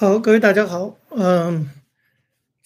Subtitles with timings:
[0.00, 1.68] 好，各位大家好，嗯，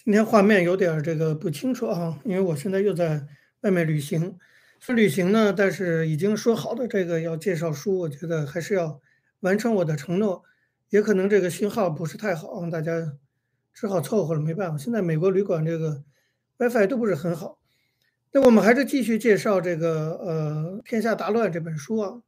[0.05, 3.27] 今天画面有点这个不清楚啊，因为我现在又在
[3.63, 4.37] 外面旅行，
[4.79, 9.01] 是旅行呢，但是已经说好的这个要介绍书，我觉得还是要
[9.41, 10.43] 完成我的承诺，
[10.91, 13.15] 也可能这个信号不是太好，大家
[13.73, 14.77] 只好凑合了，没办法。
[14.77, 16.05] 现在美国旅馆这个
[16.59, 17.59] WiFi 都不是很好，
[18.33, 22.21] 那我们还是继续介绍这个呃《天下大乱》这本书啊。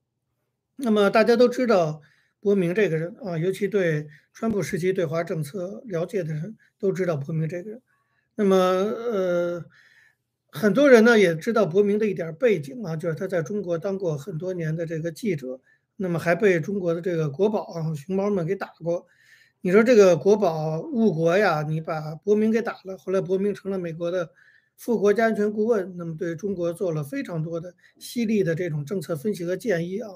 [0.77, 2.01] 那么大家都知道。
[2.45, 7.81] 伯明这个人啊，尤其对川普时期对华政策了解的人都知道伯明这个人。
[8.35, 9.65] 那么，呃，
[10.51, 15.59] 很多人呢也知道伯明的一点背景啊，就是他在中国当过很多年的这个记者，
[15.97, 19.07] 那么还被中国的这个国宝啊熊猫们给打过。
[19.63, 24.29] 你说这个国宝误国呀，你把伯明给打了，后来伯明成了美国的
[24.77, 30.11] 副国家安全顾问，那么对中国做了非常多的犀利的这种政策分析和建议啊。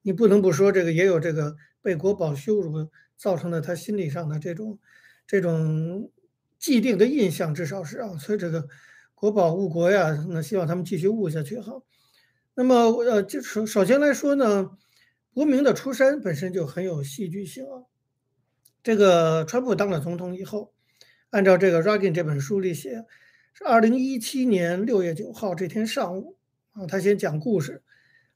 [0.00, 1.54] 你不能不说这个也有这个。
[1.84, 4.78] 被国宝羞辱造成的他心理上的这种
[5.26, 6.10] 这种
[6.58, 8.66] 既定的印象，至少是啊，所以这个
[9.14, 11.82] 国宝误国呀，那希望他们继续误下去哈。
[12.54, 14.70] 那么呃，就首首先来说呢，
[15.34, 17.84] 伯明的出身本身就很有戏剧性啊。
[18.82, 20.72] 这个川普当了总统以后，
[21.28, 23.04] 按照这个《Ragin》这本书里写，
[23.52, 26.38] 是二零一七年六月九号这天上午
[26.72, 27.82] 啊，他先讲故事。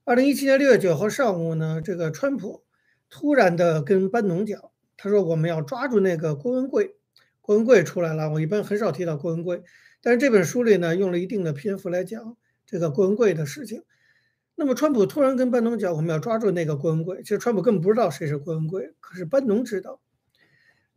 [0.05, 2.68] 二零一七年六月九号上午呢，这个川普。
[3.11, 4.61] 突然的跟班农讲，
[4.97, 6.97] 他说我们要抓住那个郭文贵，
[7.41, 8.31] 郭文贵出来了。
[8.31, 9.63] 我一般很少提到郭文贵，
[10.03, 12.37] 但是这本书里呢用了一定的篇幅来讲
[12.67, 13.83] 这个郭文贵的事情。
[14.57, 20.01] 那么川普突然跟班农讲我们要抓住那个郭文贵，其实川普根本不知道谁是郭文贵，可是班农知道。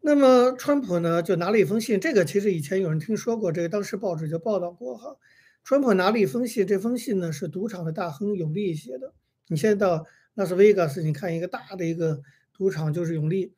[0.02, 5.16] 那么川普呢就拿了一封信，这个其实以前有人听说过，这个当时报纸就报道过哈。
[5.64, 9.14] 川普拿了一封信，这封信呢是赌场的大亨永利写的。
[9.48, 10.06] 你现在到。
[10.34, 12.22] 拉斯维加斯，你看一个大的一个
[12.54, 13.54] 赌场就是永利，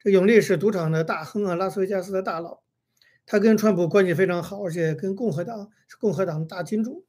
[0.00, 2.62] 这永利是赌场的大亨啊，拉斯维加斯的大佬，
[3.26, 7.04] 他跟川普关系非常好，而且跟共和党是共和党的大金主。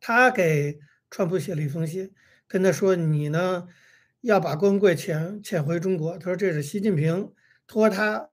[0.00, 0.78] 他给
[1.10, 2.12] 川普写了一封信，
[2.46, 3.66] 跟他说：“你呢
[4.20, 7.32] 要把郭文贵遣遣回中国。”他说：“这是习近平
[7.66, 8.30] 托他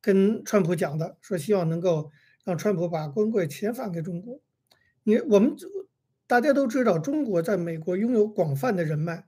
[0.00, 2.10] 跟川普讲的，说希望能够
[2.44, 4.40] 让川普把郭文贵遣返给中国。”
[5.04, 5.54] 你我们。
[6.28, 9.24] 大家都知道，中国在美国拥有广泛的人脉，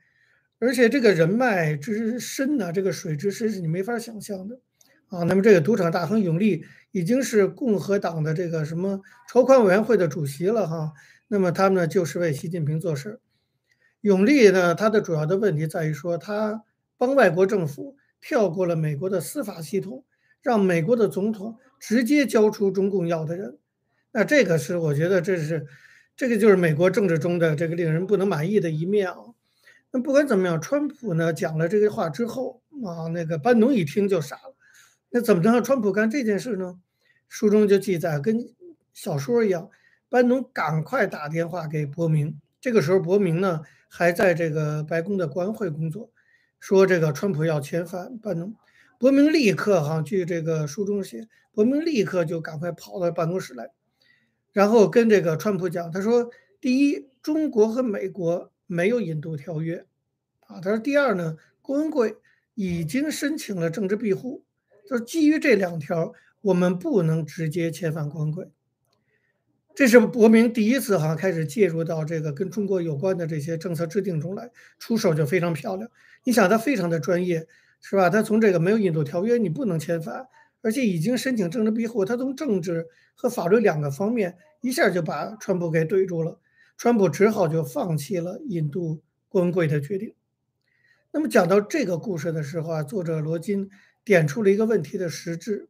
[0.59, 4.61] 而且这个人脉之深呢，这个水之深是你没法想象的
[5.09, 5.23] 啊。
[5.23, 9.01] 那么，这个赌场大亨永利已经是共和党的这个什么
[9.31, 10.93] 筹款委员会的主席了哈。
[11.27, 13.19] 那么，他呢就是为习近平做事。
[14.03, 16.65] 永利呢，他的主要的问题在于说，他
[16.99, 20.05] 帮外国政府跳过了美国的司法系统，
[20.43, 23.57] 让美国的总统直接交出中共要的人。
[24.13, 25.67] 那这个是我觉得这是。
[26.21, 29.17] 这个就是美国政治中的这个令人不能满意的一面啊。
[29.91, 34.55] 那不管怎么样，川普呢讲了这个话之后啊，那个班农一听就傻了。
[35.09, 36.79] 那怎么能让川普干这件事呢？
[37.27, 38.51] 书中就记载，跟
[38.93, 39.71] 小说一样，
[40.11, 42.39] 班农赶快打电话给伯明。
[42.61, 46.11] 这个时候，伯明呢还在这个白宫的国安会工作，
[46.59, 48.55] 说这个川普要遣返班农。
[48.99, 53.71] 伯明立刻哈，据这个书中写，伯明立刻就赶快跑到办公室来。
[54.53, 56.31] 然后跟这个川普讲，他说：
[56.61, 59.85] 第一，中国和美国没有引渡条约，
[60.47, 62.17] 啊，他说第二呢，郭文贵
[62.55, 64.45] 已经申请了政治庇护，
[64.89, 68.51] 就是基于这两条，我们不能直接遣返郭文贵。
[69.73, 75.89] 这是伯明第一次哈开始介入到这个跟中国有关的这些政策制定中来，出手就非常漂亮。
[76.25, 77.47] 你想他非常的专业，
[77.81, 78.11] 是吧？
[78.11, 80.27] 他从这个没有引渡条约，你不能遣返。
[80.63, 86.39] 而且已经申请政治庇护，他从政治和法律两个方面一下就把川普给怼住了，
[86.77, 90.15] 川普只好就放弃了引渡郭文贵的决定。
[91.13, 93.71] 那么讲到这个故事的时候啊，作者罗金
[94.05, 95.69] 点出了一个问题的实质。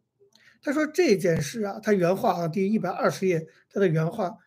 [0.60, 4.38] 他说这件事啊，他原话啊，第一百二十页他的原话，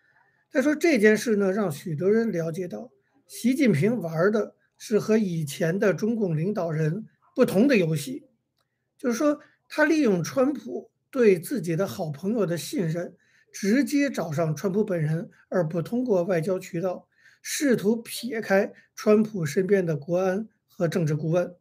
[0.52, 2.92] 他说这件事呢，让许多人了解到，
[3.28, 8.28] 习近平玩的是和以前的中共领导人不同的游戏，
[8.97, 9.40] 就是说。
[9.75, 13.16] 他利用川普对自己的好朋友的信任，
[13.52, 17.08] 直接找上川普本人，而不通过外交渠道，
[17.41, 21.55] 试图撇开川普身边的国安和政治顾问。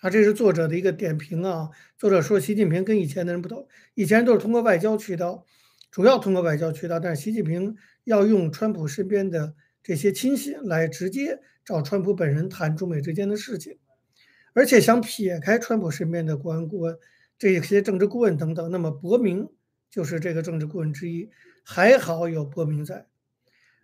[0.00, 1.70] 啊，这是作者的一个点评啊。
[1.96, 5.46] 作者说，习近平跟以前的人不同，以前都是通过外交渠道，
[5.90, 7.74] 主要通过外交渠道，但是习近平
[8.04, 13.78] 要用川普身边的这些亲信来直接找川普本人谈中美之间的事情，
[14.52, 16.98] 而且想撇开川普身边的国安顾问。
[17.38, 19.50] 这些政治顾问等等，那么伯明
[19.90, 21.30] 就是这个政治顾问之一。
[21.64, 23.06] 还好有伯明在。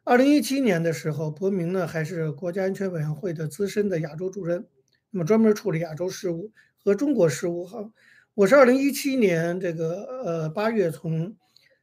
[0.05, 4.67] 二零一七年的时候，伯明呢还是国家安全委员会的资深的亚洲主任，
[5.11, 6.53] 那么专门处理亚洲事务
[6.83, 7.65] 和中国事务。
[7.65, 7.93] 哈，
[8.35, 11.37] 我是二零一七年这个呃八月从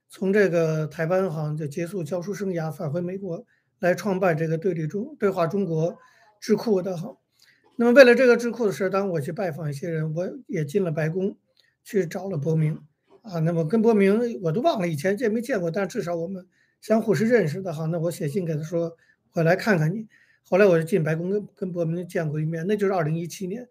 [0.10, 3.46] 从这个台湾哈就结束教书生涯，返回美国
[3.80, 5.98] 来创办这个对立中对话中国
[6.42, 7.18] 智库的哈。
[7.78, 11.38] 那么为了这个智库的事，当我去拜访一些人，我也进了白宫
[11.90, 12.80] 去找了伯明
[13.24, 13.40] 啊。
[13.40, 16.48] 那么跟伯明我都忘了以前见没见过，但至少我们
[16.80, 17.86] 相互是认识的哈。
[17.86, 18.96] 那我写信给他说
[19.34, 20.08] 我来看看你。
[20.44, 23.68] 后来我就进白宫跟跟伯明见过一面，那就是二零一七年。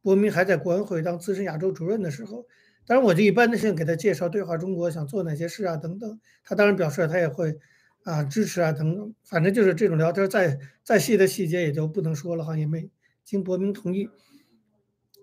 [0.00, 2.46] 伯明还在国安会当资深亚洲主任的时候，
[2.86, 7.58] 当然我就一般的性给他介绍对话中国想做哪些事啊等等，他当然表示他也会
[8.04, 12.90] 啊支持啊等等，反正就是这种聊天，再再细的细节也就不能说了哈，也没
[13.22, 14.08] 经伯明同意。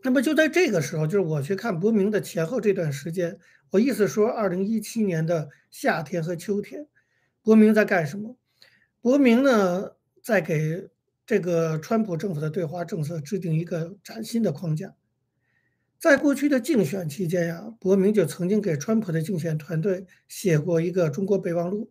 [0.03, 3.37] 那么就在这个时候，就是我去看伯明的前后这段时间，
[3.71, 6.87] 我意思说，二零一七年的夏天和秋天，
[7.41, 8.37] 伯明在干什么？
[9.01, 10.89] 伯明呢在给。
[11.23, 14.95] 这个川普政府的对华政策制定一个崭新的框架。
[15.97, 21.89] 在过去的竞选期间呀，伯明就曾经给川普的竞选团队写过一个中国备忘录。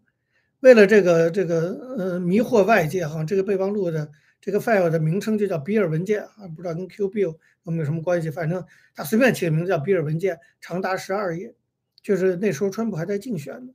[0.59, 4.11] 为了这个这个呃迷惑外界哈，这个备忘录的
[4.41, 8.31] 这个 file 的名称就叫比尔文件啊，不知道跟 Q b 有没有什么关系？
[8.31, 8.65] 反正
[8.95, 11.55] 他随便起个名字叫比尔文件，长达十二页。
[12.03, 13.75] 就是那时候川普还在竞选呢，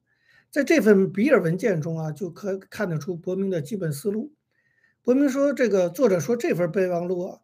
[0.49, 4.33] 在这份比尔文件中啊，就可看得出伯明的基本思路。
[5.03, 7.39] 伯明说：“这个作者说这份备忘录啊，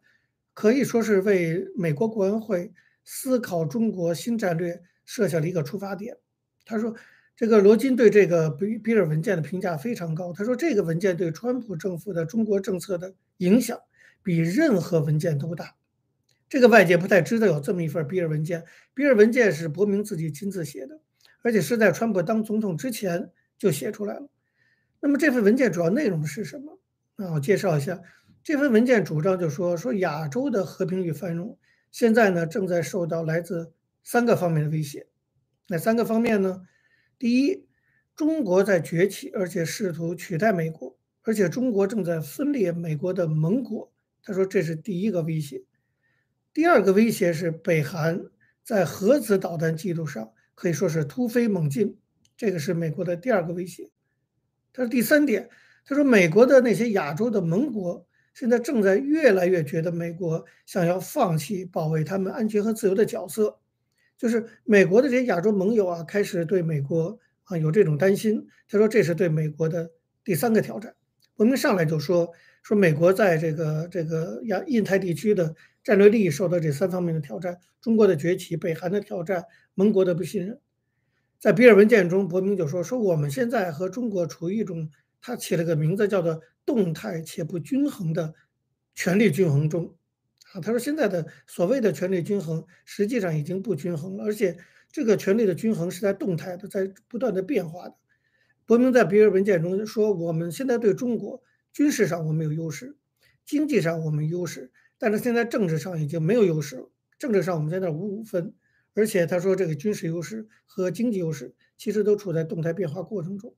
[0.52, 2.72] 可以说是为美国国安会
[3.04, 6.16] 思考中国新战略设下了一个出发点。”
[6.66, 6.96] 他说
[7.42, 10.32] ：“这个罗金对这个比比尔文件的评价非常高。
[10.32, 13.80] 他说这个文件对川普政府的中国政策的影响
[14.22, 15.74] 比任何文件都大。
[16.48, 18.62] 这个外界不太知道有这么一份比尔文件。
[18.94, 21.00] 比尔文件是伯明自己亲自写的，
[21.42, 24.28] 而且是在川普当总统之前就写出来了。
[25.00, 26.78] 那么这份文件主要内容是什么？”
[27.18, 28.00] 那我介绍一下
[28.44, 31.58] 这份文件，主张就说说亚洲的和平与繁荣
[31.90, 33.72] 现在呢正在受到来自
[34.04, 35.08] 三个方面的威胁。
[35.66, 36.62] 哪三个方面呢？
[37.22, 37.68] 第一，
[38.16, 43.92] 中国在崛起，而且试图取代美国，而且中国正在分裂美国的盟国。
[44.24, 45.62] 他说这是第一个威胁。
[46.52, 48.24] 第二个威胁是北韩
[48.64, 51.96] 在核子导弹记录上可以说是突飞猛进，
[52.36, 53.92] 这个是美国的第二个威胁。
[54.72, 55.48] 他说第三点。
[55.84, 58.04] 他说：“美国的那些亚洲的盟国
[58.34, 63.60] 现在正在越来越觉得美国想要放弃保卫他们安全和自由的角色，
[64.22, 68.46] 就是美国的这些亚洲盟友啊，开始对美国啊有这种担心。
[68.68, 69.90] 他说这是对美国的
[70.22, 70.94] 第三个挑战。
[71.34, 72.30] 我们上来就说
[72.62, 80.60] 说美国在这个这个亚印太地区的战略利益受到这三方面的挑战：中国的崛起、北韩的挑战、盟国的不信任。
[81.40, 84.88] 在比尔文件中，伯明就说说我们现在和中国处于一种。”
[85.24, 88.34] 他起了个名字，叫做“动态且不均衡的
[88.92, 89.94] 权力均衡中”，
[90.52, 94.58] 啊，他说现在的所谓的权力均衡实际上已经不均衡了，而且
[94.90, 97.96] 这个权力的均衡是在动态的，在不断的变化的。
[98.66, 102.96] 伯明在比尔文件中说，我们现在对中国军事上我们有优势，
[103.44, 108.54] 经济上我们优势，但是现在政治上已经没有优势了，政治上我们在那五五分，
[108.94, 113.54] 而且他说这个军事优势和经济优势其实都处在动态变化过程中。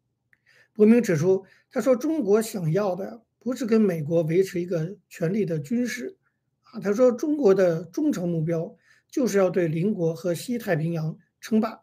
[0.72, 6.16] 伯明指出，他说：“中国想要的不是跟美国维持一个权力的军事，
[6.80, 8.76] 他说中国的忠诚目标
[9.10, 11.80] 就是要对邻国和西太平洋称霸。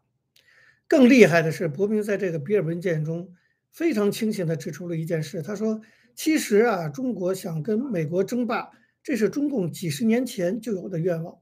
[0.88, 3.34] 更厉害的是，伯明在这个比尔文件中
[3.72, 5.82] 非常清醒地指出了一件事，他说：
[6.16, 8.70] 其实啊，中国想跟美国争霸，
[9.02, 11.38] 这是中共几十年前就有的愿望。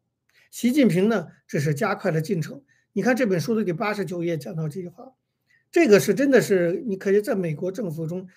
[0.51, 2.63] 习近平呢，只是加快了进程。
[2.93, 5.13] 你看这本书的第八十九页讲到这句话。”
[5.71, 8.27] 这个是真的是，你可以在美国政府中，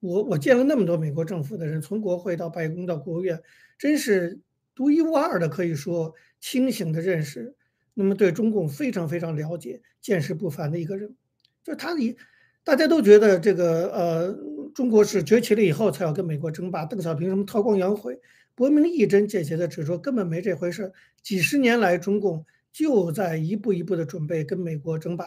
[0.00, 3.40] 我我见了那么多美国政府的人，从国会到白宫到国务院，
[3.78, 4.40] 真是
[4.74, 7.54] 独一无二的，可以说清醒的认识，
[7.94, 11.14] 那么对中共非常非常了解，见识不凡的一个人。
[11.62, 12.16] 就是他以
[12.64, 14.38] 大家都觉得这个呃，
[14.74, 18.20] 中国是崛起了以后才要跟美国争霸，邓小平什么韬光养晦，
[18.54, 25.26] 伯明一针见血的指出根本没这回事，几十年来中共就在一步一步的准备跟美国争霸。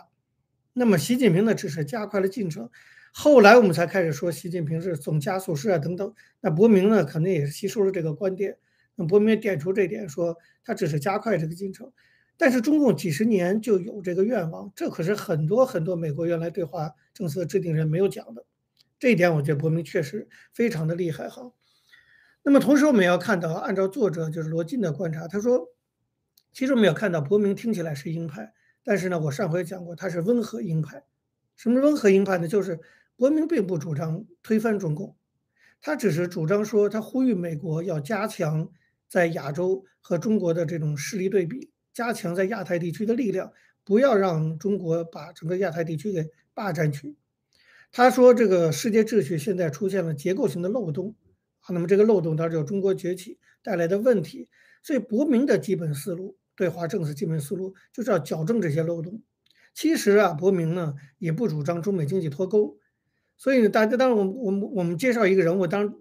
[0.73, 2.69] 那么习近平呢，只是加快了进程，
[3.13, 6.13] 后来我们才开始说习近平是总加速师啊等等。
[6.41, 8.57] 那伯明呢，肯定也是吸收了这个观点。
[8.95, 11.91] 那伯明点出这点，说他只是加快这个进程，
[12.37, 18.45] 但是中共几十年就有这个愿望，这可是很多很多美国原来对华政策制定人没有讲的。
[18.97, 21.51] 这一点我觉得伯明确实非常的厉害哈。
[22.43, 25.69] 那么同时我们要看到，按照作者就是罗晋的观察，他说，
[26.53, 28.53] 其实我们要看到伯明听起来是鹰派。
[28.83, 31.03] 但是呢，我上回讲过，他是温和鹰派。
[31.55, 32.47] 什么温和鹰派呢？
[32.47, 32.79] 就是
[33.15, 35.15] 伯明并不主张推翻中共，
[35.81, 38.69] 他只是主张说，他呼吁美国要加强
[39.07, 43.51] 在亚洲和中国的这种势力对比，加强在亚太地区的力量，
[43.83, 47.15] 不要让中国把整个亚太地区给霸占去。
[47.91, 51.15] 他说，这个世界秩序现在出现了结构性的漏洞
[51.61, 54.49] 啊，那么这个漏洞当然就中国崛起带来的问题。
[54.83, 59.21] 所以，伯明的基本思路，对华政策基本思路就是要矫正这些漏洞。
[59.73, 62.77] 其实啊，伯明呢也不主张中美经济脱钩。
[63.37, 65.95] 所以，大家当然，我我我们介绍一个人物，当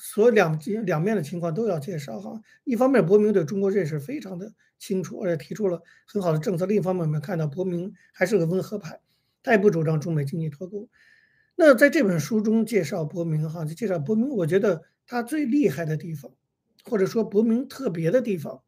[0.00, 2.40] 所有两两面的情况都要介绍哈。
[2.64, 9.00] 一方面，伯明对中国认识非常的清楚，而且提出了很好的政策；另一方面，我们看到伯明还是个温和派，
[9.42, 10.88] 他也不主张中美经济脱钩。
[11.54, 16.32] 那在这本书中介绍伯明哈，就介绍伯明，我觉得他最厉害的地方。
[16.82, 18.62] 或者说伯明特别的地方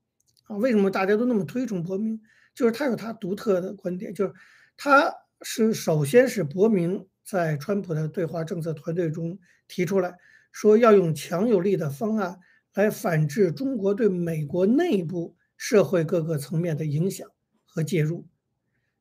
[0.45, 2.21] 啊，为什么大家都那么推崇伯明？
[2.55, 4.35] 就是他有他独特的观点，就是
[4.77, 5.11] 他
[5.41, 10.19] 是首先是伯明在川普的对华政策团队中提出来
[10.53, 12.39] 说要用强有力的方案
[12.75, 17.29] 来反制中国对美国内部社会各个层面的影响
[17.65, 18.27] 和介入。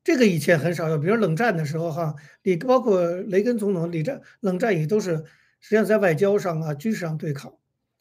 [0.02, 5.18] 这个以前很少有，比如冷战的时候哈，你包括雷根总统，李战冷战也都是
[5.60, 7.54] 实际上在外交上啊、军事上对抗。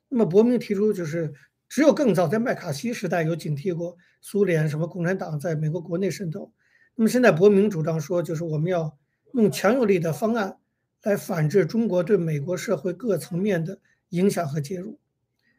[0.09, 1.31] 那么伯明提出，就是
[1.69, 6.51] 只有更早在麦卡锡时代有警惕过苏联什么共产党在美国国内渗透。
[6.95, 8.97] 那么现在伯明主张说，就是我们要
[9.33, 10.57] 用强有力的方案
[11.03, 13.79] 来反制中国对美国社会各层面的
[14.09, 14.99] 影响和介入。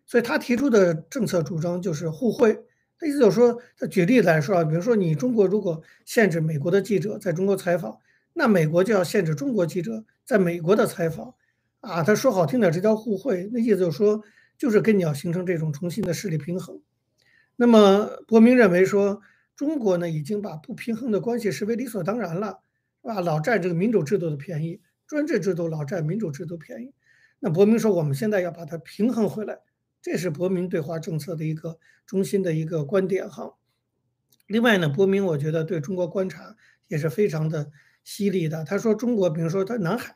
[0.07, 2.65] 所以他提出的政策主张就是互惠。
[2.99, 7.99] 他意思就是说，他举例子来说啊，比如说你中国如果限制美国的记者在中国采访，
[8.33, 11.35] 那美国就要限制中国记者在美国的采访。
[11.81, 14.23] 啊，他说好听点，这叫互惠，那意思就是说。
[14.59, 16.81] 就是跟你要形成这种重新的势力平衡。
[17.57, 19.21] 那么，伯明认为说，
[19.57, 22.61] 中国呢已经把不平衡的关系视为理所当然了，
[23.03, 23.21] 是吧？
[23.21, 24.81] 老占这个民主制度的便宜，
[25.13, 26.95] 专制制度老占民主制度便宜。
[27.39, 29.59] 那伯明说，我们现在要把它平衡回来，
[30.01, 33.59] 这是伯明对华政策的一个中心的一个观点哈。
[34.47, 36.57] 另外呢，伯明我觉得对中国观察
[36.89, 37.71] 也是非常的
[38.03, 38.65] 犀利的。
[38.65, 40.15] 他说，中国，比如说他南海，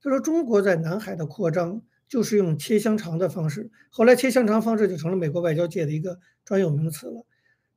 [0.00, 1.82] 他说中国在南海的扩张。
[2.06, 7.24] 就是用切香肠的方式，后来切香肠方式就成了美国外交界的一个专有名词了，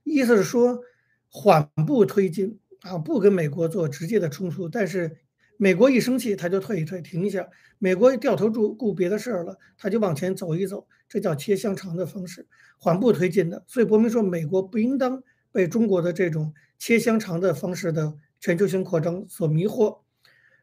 [0.03, 0.81] 意思是说
[1.29, 5.17] 缓步推进啊，不跟美国做直接的冲突，但是
[5.57, 7.49] 美国一生气他就退一退，停一下；
[7.79, 12.47] 美国掉头注顾别的事儿了，他就往前走一走，这叫切香肠的方式，
[12.77, 13.63] 缓步推进的。
[13.67, 19.99] 所以伯明说，美国不应当被中国的这种切香肠的方式的全球性扩张所迷惑，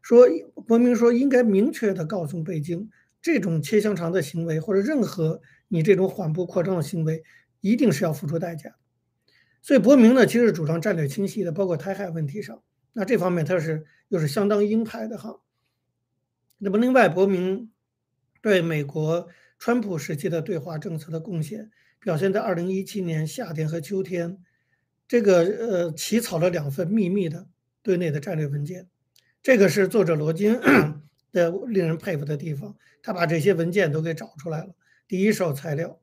[0.00, 0.26] 说
[0.66, 2.88] 伯明说应该明确的告诉北京。
[3.20, 7.22] 这种切香肠的行为，或者任何你这种缓步扩张的行为，
[7.62, 8.76] 一定是要付出代价。
[9.62, 12.62] 所以伯明呢，其实主张战略清晰的，包括台海问题上，
[12.94, 15.42] 那这方面他是又是相当鹰派的哈。
[16.56, 17.70] 那么另外，伯明
[18.40, 21.70] 对美国川普时期的对华政策的贡献，
[22.00, 24.38] 表现在二零一七年夏天和秋天，
[25.06, 27.48] 这个呃起草了两份秘密的
[27.82, 28.88] 对内的战略文件，
[29.42, 30.58] 这个是作者罗金。
[31.34, 34.76] 的令人佩服的地方，他把这些文件都给找出来了，
[35.08, 36.00] 第一手材料。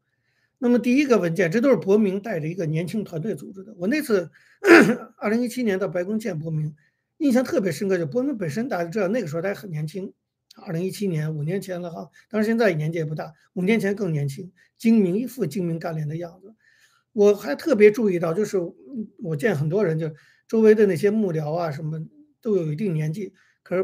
[0.63, 3.73] 那么第一个文件，这都是伯明带着一个年轻团队组织的。
[3.79, 4.29] 我那次
[5.17, 6.75] 二零一七年到白宫见伯明，
[7.17, 7.97] 印象特别深刻。
[7.97, 10.13] 就伯明本身大家知道，那个时候他还很年轻，
[10.63, 16.53] 二零一七年五年前了哈，当然现在年纪也不大，五年前更年轻，精明一副精明干练的样子。
[17.11, 18.57] 我还特别注意到，就是
[19.23, 20.11] 我见很多人，就
[20.47, 21.99] 周围的那些幕僚啊什么，
[22.39, 23.83] 都有一定年纪，可是。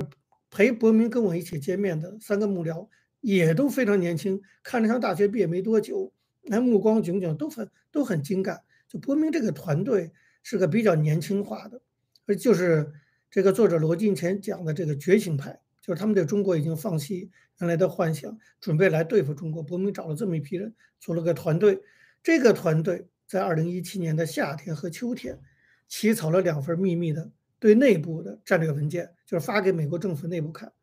[0.50, 2.88] 陪伯明跟我一起见面的三个幕僚
[3.20, 6.14] 也都非常年轻，看着像大学毕业没多久，
[6.48, 8.62] 那目光炯炯，都很都很精干。
[8.88, 10.12] 就伯明这个团队
[10.44, 11.82] 是个比较年轻化的，
[12.26, 12.92] 而就是
[13.30, 19.62] 这个作者罗晋前讲的这个觉醒派，就是他们对中国已经放弃原来的幻想，准备来对付中国。
[19.62, 21.82] 伯明找了这么一批人，组了个团队。
[22.24, 25.40] 这个团队在二零一七年的夏天和秋天，
[25.88, 27.32] 起草了两份秘密的。
[27.60, 30.74] 对内部的战略文件，就是发给美国政府内部看。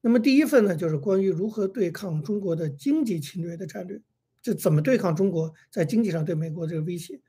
[0.00, 4.00] 那么第一份呢，就是关于如何对抗中国的经济侵略的战略，
[4.44, 7.22] 就怎么对抗中国在经济上对美国这个威胁。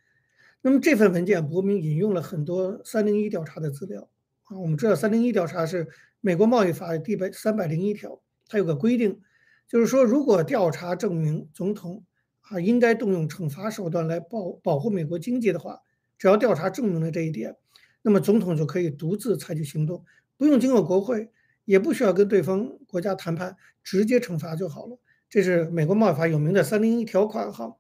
[0.62, 4.10] 那么这份文件，伯明引用了很多三零一调查的资料
[4.44, 4.60] 啊。
[4.60, 5.88] 我们知道三零一调查是
[6.20, 9.22] 美国贸易法第百三百零一条，它有个规定，
[9.70, 12.04] 就是说如果调查证明总统
[12.42, 15.80] 啊应该动用惩罚手段来保保护美国经济的话，
[16.18, 17.56] 只要调查证明了这一点。
[18.02, 20.04] 那么总统就可以独自采取行动，
[20.36, 21.32] 不用经过国会，
[21.64, 25.00] 也不需要跟对方国家谈判，直接惩罚就好了。
[25.36, 27.76] 这是美国贸易法有名的三零一条款哈。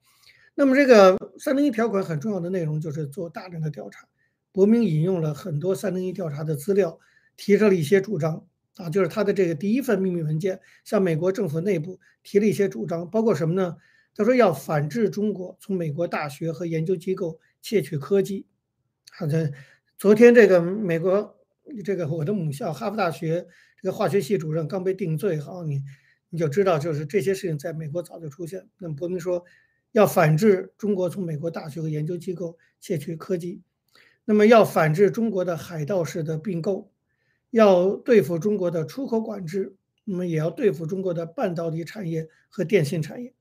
[0.55, 4.09] 那么这个三零一条款很重要的内容就是做大量的调查。
[4.51, 6.99] 伯明引用了很多三零一调查的资料，
[7.37, 8.45] 提出了一些主张
[8.75, 13.77] 啊，就是他的这个第一份秘密文件向美国政府内部提了一些主张，包括什么呢？
[14.13, 18.47] 他说要反制中国从美国大学和研究机构窃取科技。
[19.11, 19.53] 好的，
[19.97, 21.37] 昨天这个美国
[21.85, 23.47] 这个我的母校哈佛大学
[23.81, 25.81] 这个化学系主任刚被定罪，哈，你
[26.35, 28.67] 你就知道就是这些事情在美国早就出现。
[28.77, 29.45] 那么伯明说
[29.93, 33.61] 要反制中国从美国大学和研究机构窃取科技，
[34.25, 36.91] 那么要反制中国的海盗式的并购，
[37.51, 39.77] 要对付中国的出口管制。
[40.03, 43.33] 那么也要对付中国的半导体产业和电信产业，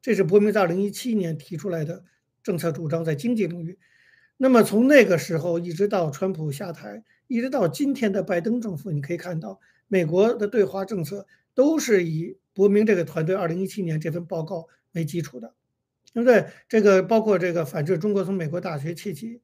[0.00, 2.04] 这是伯明在二零一七年提出来的
[2.42, 3.78] 政策主张，在经济领域。
[4.38, 11.26] 那么从那个时候一直到川普下台，一直到今天的拜登政府，你可以看到美国的对华政策
[11.58, 15.54] 都是以伯明这个团队二零一七年这份报告为基础的，
[16.14, 16.46] 对不对？
[16.68, 19.42] 这个包括这个反制中国从美国大学窃取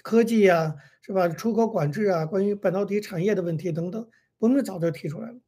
[0.00, 1.28] 科技呀，是吧？
[1.28, 5.40] 出口管制啊，关于半导体产业的问题等等，伯明早就提出来了。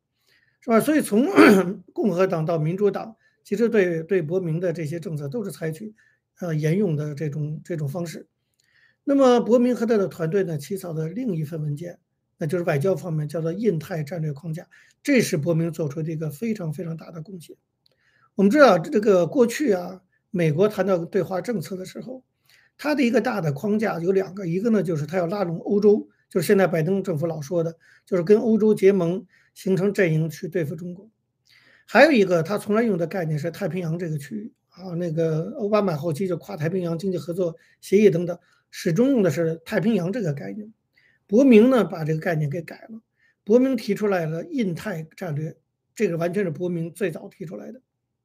[0.60, 0.80] 是吧？
[0.80, 1.28] 所以从
[1.94, 5.94] 共和党到民主党，其实对对伯明的这些政策都是采取
[6.40, 8.26] 呃沿用的这种这种方式。
[9.04, 12.00] 那么伯明和他的团队呢起草的另一份文件，
[12.42, 14.66] 那就是外交方面叫做印太战略框架，
[15.00, 17.54] 这是伯明做出的一个非常非常大的贡献。
[18.34, 22.24] 我们知道这个过去啊，美国谈到对华政策的时候，
[22.76, 29.24] 它的一个大的框架有两个，一个呢就是它要拉拢欧洲，就是现在拜登政府老说的，就是跟欧洲结盟。
[29.54, 31.10] 形成阵营去对付中国，
[31.84, 38.38] 还有一个他从来用的概念是太平洋这个区域啊，那个奥巴马后期就跨太平洋经济合作协议等等，
[38.70, 40.72] 始终用的是太平洋这个概念。
[41.32, 43.00] 伯明呢把这个概念给改了，
[43.42, 45.56] 伯明提出来了印太战略，
[45.94, 47.80] 这个完全是伯明最早提出来的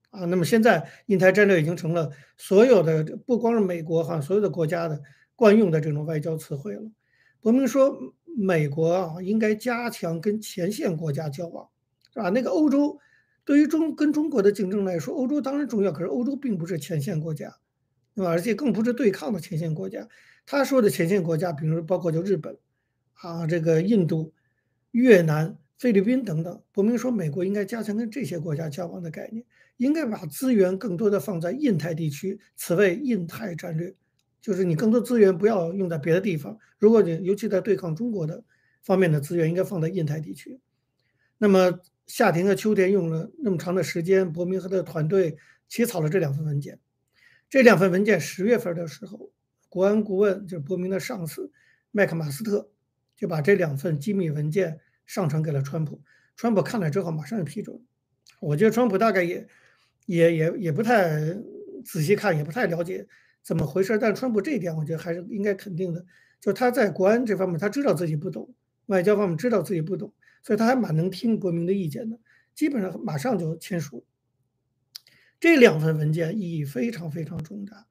[0.10, 0.26] 啊。
[0.26, 5.02] 那么现在印太战略已经成了所有的不光是美国哈，所有的国家的
[5.38, 6.92] 惯用的这种外交词汇了。
[7.40, 7.98] 伯明说。
[8.40, 11.68] 美国啊，应该加强跟前线国家交往，
[12.14, 12.30] 是吧？
[12.30, 13.00] 那个欧洲
[13.44, 17.52] 对于中跟中国的竞争来说，欧洲当然重要，可是欧洲并不是前线国家，
[18.14, 18.30] 对吧？
[18.30, 20.08] 而且更不是对抗的前线国家。
[20.46, 22.56] 他说的前线国家，比如包括就日本
[23.22, 24.34] 啊，这个印度、
[24.92, 26.62] 越南、菲律宾等等。
[26.72, 29.46] 伯明说，美国应该加强跟这些国家交往的概念，
[29.78, 33.96] 应该把资源更多的放在印太地区，此为印太战略。
[34.40, 38.44] 就是你更多资源不要用在别的地方，如果你尤其在对抗中国的
[38.82, 40.60] 方面的资源，应该放在印太地区。
[41.38, 46.80] 那么夏天和秋天用了那么长的时间，伯明和他的团队起草了这两份文件。
[47.50, 49.32] 这两份文件十月份的时候，
[49.70, 51.52] 国安顾问就是伯明的上司
[51.92, 52.70] 麦克马斯特
[53.18, 56.02] 就把这两份机密文件上传给了川普。
[56.38, 57.78] 川普看了之后马上就批准。
[58.40, 59.46] 我觉得川普大概也
[60.06, 61.34] 也也也不太
[61.84, 63.06] 仔细看，也不太了解。
[63.42, 63.98] 怎么回事？
[63.98, 66.06] 但川普这一点，我觉得还是应该肯定的，
[66.40, 68.54] 就他在国安这方面，他知道自己不懂，
[68.88, 72.20] 外交方面知道自己不懂，所以他还蛮能听国民的意见的，
[72.54, 74.06] 基本上马上就签署。
[75.40, 77.88] 这两份文件意义非常非常重大，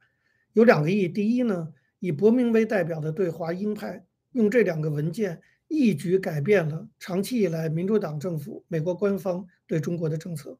[0.52, 1.08] 有两个意义。
[1.08, 4.04] 第一呢，以伯明为代表的对华鹰派
[4.37, 10.59] 用这两个文件一举改变了长期以来民主党政府、美国官方对中国的政策，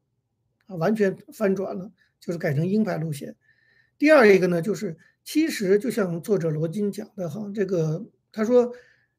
[0.65, 3.35] 啊，完全翻转了，就是改成鹰派路线。
[3.99, 8.73] 第二一个呢，就是其实就像作者罗金讲的哈，这个他说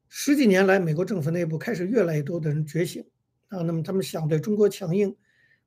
[0.09, 3.05] 十几年来，美国政府内部开始越来越多的人觉醒
[3.47, 5.15] 啊，那么他们想对中国强硬，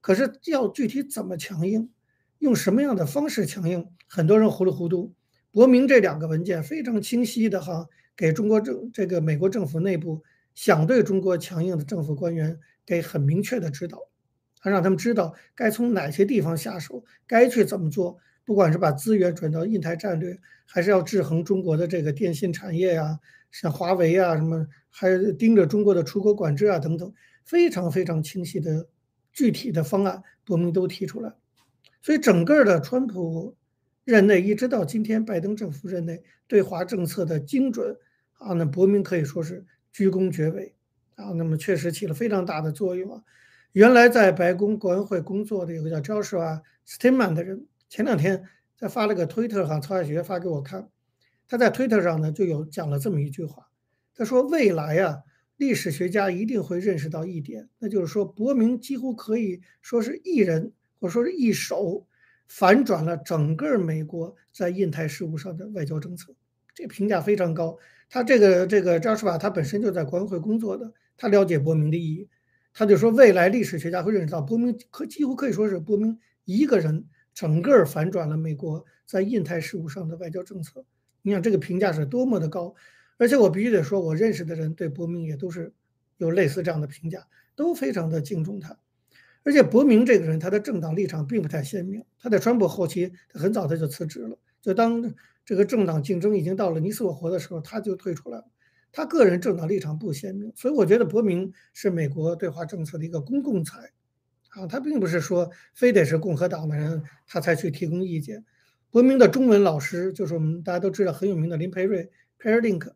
[0.03, 1.91] 可是要具体怎么强硬，
[2.41, 5.15] 用什么样的方式强硬，很多人糊里糊涂。
[5.51, 10.23] 伯明这两个文件非常清晰的哈，给中国政这个美国政府内部
[10.55, 13.99] 想对中国强硬的政府官员给很明确的指导，
[14.61, 18.19] 他让他们知道该从哪些地方下手，该去怎么做。
[18.45, 23.21] 不管是把资源转到印太战略，还是要制衡中国的这个电信产业呀，
[23.53, 27.13] 像华为啊什么，还盯着中国的出口管制啊等等，
[27.45, 28.89] 非常非常清晰的
[29.33, 31.33] 具体的方案，伯明都提出来。
[32.03, 33.55] 所以整个的川普
[34.05, 37.97] 任内一直到今天拜登政府任内，对华政策的精准
[38.35, 40.75] 啊，那伯明可以说是居功厥伟
[41.15, 43.23] 啊，那么确实起了非常大的作用啊。
[43.73, 47.67] 原来在白宫国安会工作的有个叫 Joshua Steinman 的人。
[47.89, 48.45] 前两天
[48.77, 50.89] 在发了个推特哈，曹海学发给我看，
[51.47, 53.69] 他在推特上呢就有讲了这么一句话，
[54.15, 55.19] 他说未来啊，
[55.57, 62.07] 历史学家一定会认识到一点，那就是说伯明几乎可以说是一人或者说是一手
[62.55, 66.35] 反转了整个美国在印太事务上的外交政策，
[66.75, 67.79] 这评价非常高。
[68.11, 72.29] 他这个这个扎什瓦他本身就在国安会工作的，他了解伯明的意义，
[72.75, 77.07] 他就说未来历史学家会认识到伯明可几乎可以说是伯明一个人。
[77.33, 80.85] 整个反转了美国在印太事务上的外交政策，
[81.23, 82.75] 你想这个评价是多么的高，
[83.17, 85.73] 而且我必须得说，我认识的人对伯明也都是
[86.19, 88.77] 有类似这样的评价，都非常的敬重他。
[89.45, 92.05] 而且伯明这个人，他的政党立场并不太鲜明。
[92.21, 94.39] 他在川普后期，他很早他就辞职了。
[94.61, 98.45] 就当这个政党竞争已经到了你死我活的时候，他就退出来了。
[98.93, 103.91] 他个人政党立场不鲜明，所以我觉得伯明是美国对华政策的一个公共财
[104.51, 104.67] 啊。
[104.69, 108.45] 他并不是说非得是共和党的人他才去提供意见。
[108.93, 112.93] 伯明的中文老师就是我们大家都知道很有名的林培瑞 p e r l i n k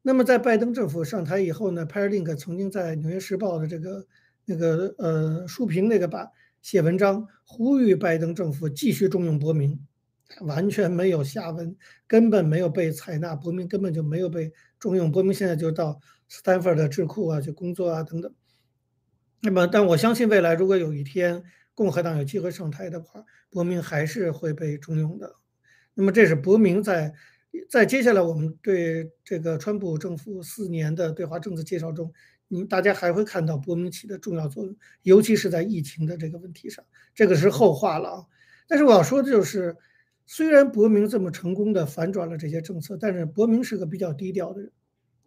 [0.00, 4.06] 那么在拜登政府上台以后呢 p e r l i n k 曾经在《纽约时报》的这个。
[4.46, 6.30] 那个呃，书评那个吧
[6.62, 9.78] 写文章呼吁拜登政府继续重用伯明，
[10.40, 15.12] 完全没有下文，根本没有被采纳，伯明根本就没有被重用。
[15.12, 18.32] 伯明现在就到斯坦福的智库啊去工作啊等等。
[19.42, 25.36] 那么，但我相信未来如果有一天共和党有机会上台的话，伯明还是会被重用的。
[25.94, 27.12] 那么，这是伯明在
[27.70, 32.12] 在接下来我们对这个川普政府四年的对华政策介绍中。
[32.48, 38.26] 你大家还会看到伯明起的重要作用，尤其是在疫情的这个问题上，这个是后话了啊。
[38.68, 39.76] 但是我要说的就是，
[40.26, 44.72] 虽然伯明这么成功的反转了这些政策，但是伯明是个比较低调的人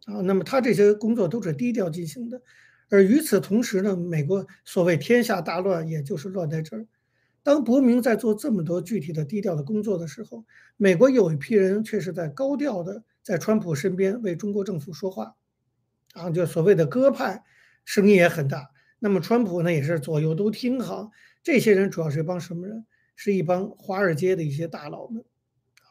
[0.05, 0.21] 啊。
[0.21, 2.41] 那么他这些工作都是低调进行的，
[2.89, 6.85] 而与此同时呢，美国所谓天下大乱，也就是乱在这儿。
[7.41, 15.35] 当伯明在做这么多具体的低调的工作的时候，美国有一批人却是在高调的在川普身边为中国政府说话。
[16.13, 17.43] 啊，就所谓的鸽派，
[17.85, 18.71] 声音也很大。
[18.99, 21.09] 那么川普呢，也是左右都听哈。
[21.41, 22.85] 这些人主要是一帮什么人？
[23.15, 25.23] 是一帮华尔街的一些大佬们。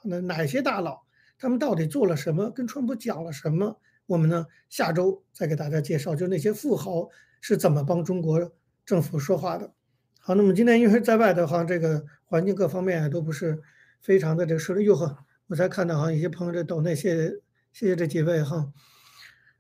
[0.03, 1.03] 那哪些大佬？
[1.39, 2.51] 他们到底做了什么？
[2.51, 3.81] 跟川普讲了什么？
[4.07, 7.09] 我们呢，下周再给大家介绍，就那些富豪
[7.41, 8.53] 是怎么帮中国
[8.85, 9.73] 政府说话的。
[10.21, 13.61] 好，那么今天因为在外的话，这个环境各方面都不是
[14.01, 14.85] 非常的这个顺利。
[14.85, 17.41] 哟呵，我才看到哈，一些朋友在抖那些，
[17.73, 18.73] 谢谢这几位哈。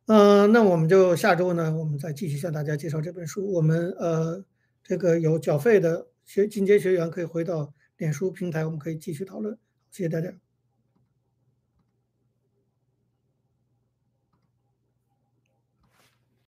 [0.09, 3.53] 呃，那我们就下周呢，我们再继续向大家介绍这本书。
[3.53, 4.43] 我们呃，
[4.83, 9.59] 这个有缴费的学进阶学员可以回到脸书平台，我们可以继续讨论。
[9.91, 10.48] 谢谢大家。